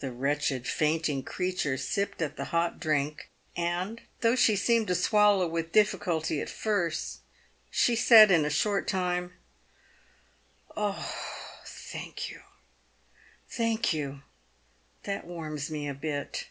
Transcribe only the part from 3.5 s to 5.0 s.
and, though she seemed to